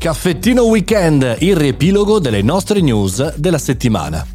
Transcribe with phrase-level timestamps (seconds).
[0.00, 4.26] Caffettino Weekend, il riepilogo delle nostre news della settimana.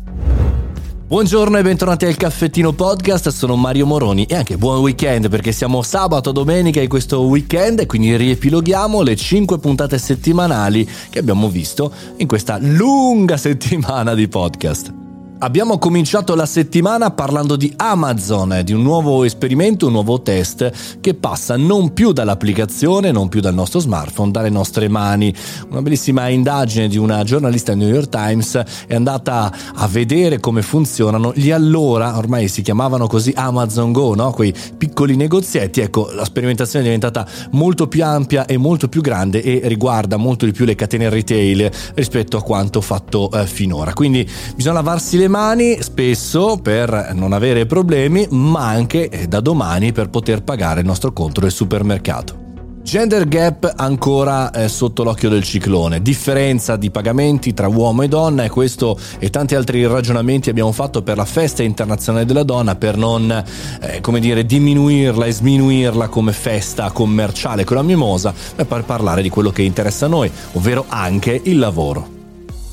[1.07, 5.81] Buongiorno e bentornati al Caffettino Podcast, sono Mario Moroni e anche buon weekend perché siamo
[5.81, 11.91] sabato, domenica in questo weekend e quindi riepiloghiamo le 5 puntate settimanali che abbiamo visto
[12.17, 15.04] in questa lunga settimana di podcast.
[15.37, 21.13] Abbiamo cominciato la settimana parlando di Amazon, di un nuovo esperimento, un nuovo test che
[21.13, 25.35] passa non più dall'applicazione, non più dal nostro smartphone, dalle nostre mani.
[25.69, 30.61] Una bellissima indagine di una giornalista del New York Times è andata a vedere come
[30.61, 34.31] funzionano gli allora, ormai si chiamavano così Amazon Go, no?
[34.31, 35.81] quei piccoli negozietti.
[35.81, 40.45] Ecco, la sperimentazione è diventata molto più ampia e molto più grande e riguarda molto
[40.45, 43.93] di più le catene retail rispetto a quanto fatto eh, finora.
[43.93, 44.25] Quindi
[44.55, 49.91] bisogna lavarsi le le mani spesso per non avere problemi, ma anche eh, da domani
[49.91, 52.43] per poter pagare il nostro conto del supermercato.
[52.83, 58.43] Gender gap ancora eh, sotto l'occhio del ciclone, differenza di pagamenti tra uomo e donna
[58.43, 62.95] e questo e tanti altri ragionamenti abbiamo fatto per la festa internazionale della donna per
[62.95, 63.43] non
[63.81, 69.23] eh, come dire diminuirla e sminuirla come festa commerciale con la mimosa e per parlare
[69.23, 72.14] di quello che interessa a noi, ovvero anche il lavoro.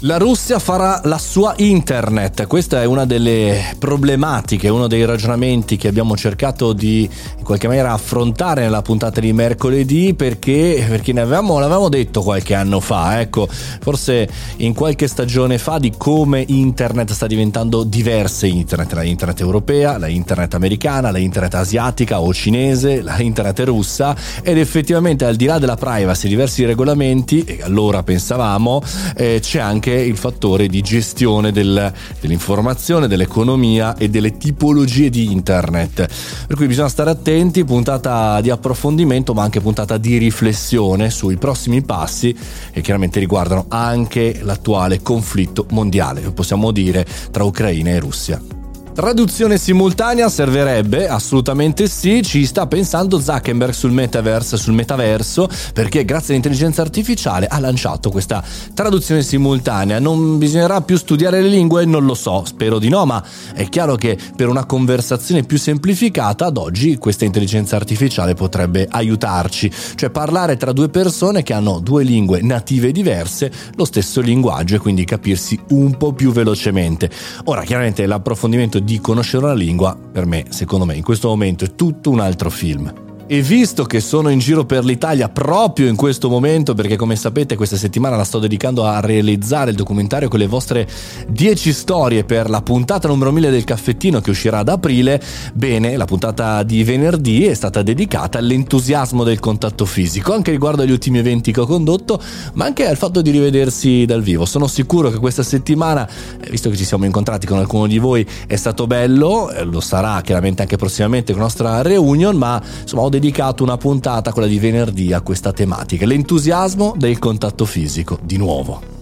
[0.05, 5.86] La Russia farà la sua internet, questa è una delle problematiche, uno dei ragionamenti che
[5.86, 11.61] abbiamo cercato di in qualche maniera affrontare nella puntata di mercoledì perché, perché ne avevamo,
[11.61, 17.28] l'avevamo detto qualche anno fa, ecco, forse in qualche stagione fa di come internet sta
[17.28, 18.48] diventando diverse.
[18.48, 24.16] Internet, la internet europea, la internet americana, la internet asiatica o cinese, la internet russa.
[24.42, 28.83] Ed effettivamente al di là della privacy diversi regolamenti, e allora pensavamo,
[29.14, 35.30] eh, c'è anche anche il fattore di gestione del, dell'informazione, dell'economia e delle tipologie di
[35.30, 36.08] internet.
[36.46, 41.82] Per cui bisogna stare attenti, puntata di approfondimento ma anche puntata di riflessione sui prossimi
[41.82, 42.34] passi
[42.72, 48.61] e chiaramente riguardano anche l'attuale conflitto mondiale, possiamo dire, tra Ucraina e Russia.
[48.94, 51.08] Traduzione simultanea servirebbe?
[51.08, 57.58] Assolutamente sì, ci sta pensando Zuckerberg sul metaverse, sul metaverso, perché grazie all'intelligenza artificiale ha
[57.58, 58.44] lanciato questa
[58.75, 59.98] traduzione simultanea.
[59.98, 61.86] Non bisognerà più studiare le lingue?
[61.86, 66.44] Non lo so, spero di no, ma è chiaro che per una conversazione più semplificata
[66.44, 72.04] ad oggi questa intelligenza artificiale potrebbe aiutarci, cioè parlare tra due persone che hanno due
[72.04, 77.08] lingue native diverse, lo stesso linguaggio e quindi capirsi un po' più velocemente.
[77.44, 81.75] Ora, chiaramente l'approfondimento di conoscere una lingua, per me, secondo me, in questo momento è
[81.75, 83.12] tutto un altro film.
[83.27, 87.56] E visto che sono in giro per l'Italia proprio in questo momento, perché come sapete
[87.56, 90.87] questa settimana la sto dedicando a realizzare il documentario con le vostre
[91.28, 95.19] 10 storie per la puntata numero 1000 del caffettino che uscirà ad aprile,
[95.55, 100.91] bene, la puntata di venerdì è stata dedicata all'entusiasmo del contatto fisico, anche riguardo agli
[100.91, 102.21] ultimi eventi che ho condotto,
[102.55, 104.44] ma anche al fatto di rivedersi dal vivo.
[104.44, 106.06] Sono sicuro che questa settimana,
[106.38, 109.81] eh, visto che ci siamo incontrati con alcuno di voi, è stato bello, eh, lo
[109.81, 114.33] sarà chiaramente anche prossimamente con la nostra reunion, ma insomma ho dedicato dedicato una puntata,
[114.33, 119.01] quella di venerdì, a questa tematica, l'entusiasmo del contatto fisico, di nuovo.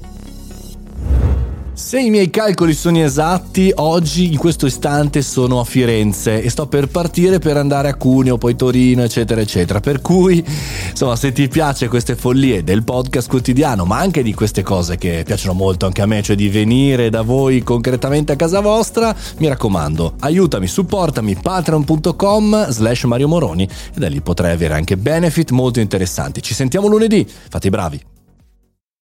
[1.81, 6.67] Se i miei calcoli sono esatti, oggi in questo istante sono a Firenze e sto
[6.67, 9.81] per partire per andare a Cuneo, poi Torino, eccetera, eccetera.
[9.81, 10.45] Per cui,
[10.91, 15.23] insomma, se ti piace queste follie del podcast quotidiano, ma anche di queste cose che
[15.25, 19.49] piacciono molto anche a me, cioè di venire da voi concretamente a casa vostra, mi
[19.49, 25.81] raccomando, aiutami, supportami patreon.com slash Mario Moroni e da lì potrai avere anche benefit molto
[25.81, 26.43] interessanti.
[26.43, 28.20] Ci sentiamo lunedì, fate i bravi.